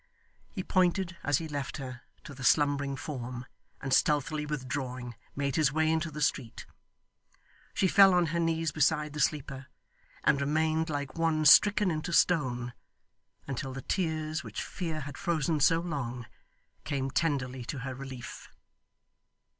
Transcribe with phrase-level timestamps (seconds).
[0.49, 3.45] He pointed, as he left her, to the slumbering form,
[3.79, 6.65] and stealthily withdrawing, made his way into the street.
[7.75, 9.67] She fell on her knees beside the sleeper,
[10.23, 12.73] and remained like one stricken into stone,
[13.45, 16.25] until the tears which fear had frozen so long,
[16.83, 18.49] came tenderly to her relief.